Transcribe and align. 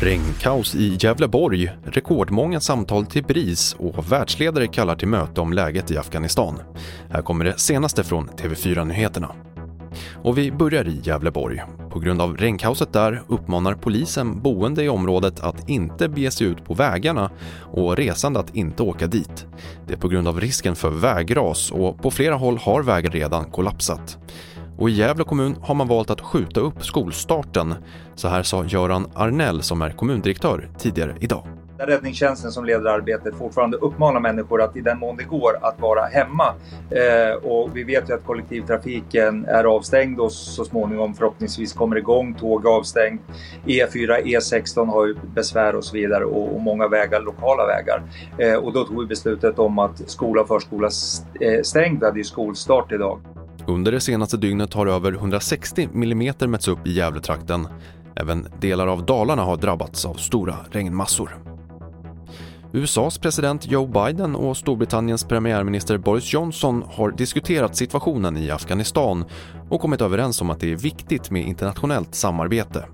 Regnkaos 0.00 0.74
i 0.74 0.96
Gävleborg, 1.00 1.72
rekordmånga 1.84 2.60
samtal 2.60 3.06
till 3.06 3.24
BRIS 3.24 3.76
och 3.78 4.12
världsledare 4.12 4.66
kallar 4.66 4.94
till 4.94 5.08
möte 5.08 5.40
om 5.40 5.52
läget 5.52 5.90
i 5.90 5.98
Afghanistan. 5.98 6.58
Här 7.10 7.22
kommer 7.22 7.44
det 7.44 7.58
senaste 7.58 8.04
från 8.04 8.28
TV4-nyheterna. 8.28 9.28
Och 10.22 10.38
vi 10.38 10.52
börjar 10.52 10.88
i 10.88 11.00
Gävleborg. 11.04 11.62
På 11.90 11.98
grund 11.98 12.22
av 12.22 12.36
regnkaoset 12.36 12.92
där 12.92 13.22
uppmanar 13.28 13.74
polisen 13.74 14.42
boende 14.42 14.84
i 14.84 14.88
området 14.88 15.40
att 15.40 15.68
inte 15.68 16.08
bege 16.08 16.30
sig 16.30 16.46
ut 16.46 16.64
på 16.64 16.74
vägarna 16.74 17.30
och 17.72 17.96
resande 17.96 18.40
att 18.40 18.56
inte 18.56 18.82
åka 18.82 19.06
dit. 19.06 19.46
Det 19.86 19.92
är 19.92 19.98
på 19.98 20.08
grund 20.08 20.28
av 20.28 20.40
risken 20.40 20.76
för 20.76 20.90
vägras 20.90 21.70
och 21.70 22.02
på 22.02 22.10
flera 22.10 22.34
håll 22.34 22.58
har 22.58 22.82
vägar 22.82 23.10
redan 23.10 23.44
kollapsat. 23.44 24.18
Och 24.82 24.90
i 24.90 24.92
Gävle 24.92 25.24
kommun 25.24 25.56
har 25.62 25.74
man 25.74 25.88
valt 25.88 26.10
att 26.10 26.20
skjuta 26.20 26.60
upp 26.60 26.84
skolstarten. 26.84 27.74
Så 28.14 28.28
här 28.28 28.42
sa 28.42 28.64
Göran 28.64 29.10
Arnell 29.14 29.62
som 29.62 29.82
är 29.82 29.90
kommundirektör 29.90 30.68
tidigare 30.78 31.16
idag. 31.20 31.46
Räddningstjänsten 31.78 32.52
som 32.52 32.64
leder 32.64 32.90
arbetet 32.90 33.34
fortfarande 33.34 33.76
uppmanar 33.76 34.20
människor 34.20 34.62
att 34.62 34.76
i 34.76 34.80
den 34.80 34.98
mån 34.98 35.16
det 35.16 35.24
går 35.24 35.58
att 35.62 35.80
vara 35.80 36.04
hemma. 36.04 36.54
Eh, 36.90 37.50
och 37.50 37.76
vi 37.76 37.84
vet 37.84 38.10
ju 38.10 38.14
att 38.14 38.24
kollektivtrafiken 38.24 39.44
är 39.44 39.64
avstängd 39.64 40.20
och 40.20 40.32
så 40.32 40.64
småningom 40.64 41.14
förhoppningsvis 41.14 41.72
kommer 41.72 41.96
igång. 41.96 42.34
Tåg 42.34 42.66
är 42.66 42.70
avstängt. 42.70 43.22
E4, 43.66 44.22
E16 44.22 44.86
har 44.86 45.06
ju 45.06 45.14
besvär 45.34 45.74
och 45.74 45.84
så 45.84 45.96
vidare 45.96 46.24
och, 46.24 46.54
och 46.54 46.60
många 46.60 46.88
vägar, 46.88 47.20
lokala 47.20 47.66
vägar. 47.66 48.02
Eh, 48.38 48.54
och 48.54 48.72
då 48.72 48.84
tog 48.84 49.00
vi 49.00 49.06
beslutet 49.06 49.58
om 49.58 49.78
att 49.78 50.10
skola 50.10 50.42
och 50.42 50.48
förskola 50.48 50.90
stängda, 50.90 51.56
eh, 51.56 51.62
stängd. 51.62 52.00
Vi 52.00 52.06
hade 52.06 52.18
ju 52.18 52.24
skolstart 52.24 52.92
idag. 52.92 53.20
Under 53.72 53.92
det 53.92 54.00
senaste 54.00 54.36
dygnet 54.36 54.74
har 54.74 54.86
över 54.86 55.12
160 55.12 55.88
mm 55.94 56.34
mätts 56.50 56.68
upp 56.68 56.86
i 56.86 56.92
Gävletrakten. 56.92 57.68
Även 58.16 58.46
delar 58.60 58.86
av 58.86 59.06
Dalarna 59.06 59.42
har 59.42 59.56
drabbats 59.56 60.04
av 60.04 60.14
stora 60.14 60.56
regnmassor. 60.70 61.36
USAs 62.72 63.18
president 63.18 63.66
Joe 63.66 63.86
Biden 63.86 64.36
och 64.36 64.56
Storbritanniens 64.56 65.24
premiärminister 65.24 65.98
Boris 65.98 66.32
Johnson 66.32 66.84
har 66.86 67.10
diskuterat 67.10 67.76
situationen 67.76 68.36
i 68.36 68.50
Afghanistan 68.50 69.24
och 69.70 69.80
kommit 69.80 70.00
överens 70.00 70.40
om 70.40 70.50
att 70.50 70.60
det 70.60 70.72
är 70.72 70.76
viktigt 70.76 71.30
med 71.30 71.46
internationellt 71.46 72.14
samarbete. 72.14 72.84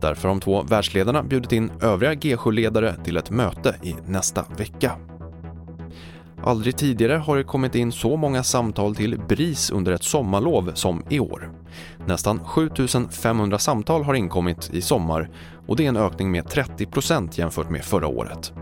Därför 0.00 0.28
har 0.28 0.34
de 0.34 0.40
två 0.40 0.62
världsledarna 0.62 1.22
bjudit 1.22 1.52
in 1.52 1.70
övriga 1.80 2.14
G7-ledare 2.14 2.94
till 3.04 3.16
ett 3.16 3.30
möte 3.30 3.76
i 3.82 3.94
nästa 4.06 4.44
vecka. 4.56 4.92
Aldrig 6.46 6.76
tidigare 6.76 7.12
har 7.12 7.36
det 7.36 7.44
kommit 7.44 7.74
in 7.74 7.92
så 7.92 8.16
många 8.16 8.42
samtal 8.42 8.94
till 8.94 9.20
BRIS 9.28 9.70
under 9.70 9.92
ett 9.92 10.02
sommarlov 10.02 10.72
som 10.74 11.02
i 11.10 11.20
år. 11.20 11.52
Nästan 12.06 12.44
7500 12.44 13.58
samtal 13.58 14.04
har 14.04 14.14
inkommit 14.14 14.70
i 14.72 14.82
sommar 14.82 15.30
och 15.66 15.76
det 15.76 15.84
är 15.84 15.88
en 15.88 15.96
ökning 15.96 16.30
med 16.30 16.44
30% 16.44 17.38
jämfört 17.38 17.70
med 17.70 17.84
förra 17.84 18.06
året. 18.06 18.52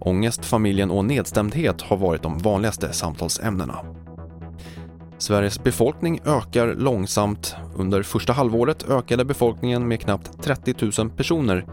Ångest, 0.00 0.44
familjen 0.44 0.90
och 0.90 1.04
nedstämdhet 1.04 1.82
har 1.82 1.96
varit 1.96 2.22
de 2.22 2.38
vanligaste 2.38 2.92
samtalsämnena. 2.92 3.78
Sveriges 5.18 5.62
befolkning 5.62 6.20
ökar 6.24 6.74
långsamt. 6.74 7.56
Under 7.76 8.02
första 8.02 8.32
halvåret 8.32 8.90
ökade 8.90 9.24
befolkningen 9.24 9.88
med 9.88 10.00
knappt 10.00 10.42
30 10.42 10.74
000 10.98 11.10
personer 11.10 11.66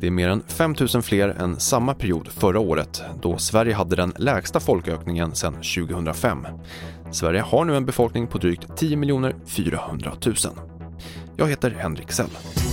det 0.00 0.06
är 0.06 0.10
mer 0.10 0.28
än 0.28 0.42
5 0.46 0.74
000 0.94 1.02
fler 1.02 1.28
än 1.28 1.60
samma 1.60 1.94
period 1.94 2.28
förra 2.28 2.60
året 2.60 3.02
då 3.22 3.38
Sverige 3.38 3.74
hade 3.74 3.96
den 3.96 4.12
lägsta 4.16 4.60
folkökningen 4.60 5.34
sedan 5.34 5.54
2005. 5.54 6.46
Sverige 7.10 7.40
har 7.40 7.64
nu 7.64 7.76
en 7.76 7.86
befolkning 7.86 8.26
på 8.26 8.38
drygt 8.38 8.76
10 8.76 9.32
400 9.46 10.12
000. 10.26 10.34
Jag 11.36 11.48
heter 11.48 11.70
Henrik 11.70 12.12
Sell. 12.12 12.65